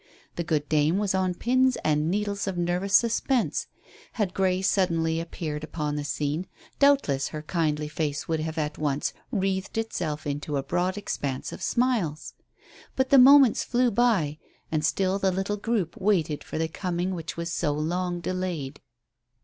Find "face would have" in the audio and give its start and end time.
7.87-8.57